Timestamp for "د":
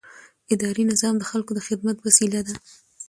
1.19-1.23, 1.55-1.59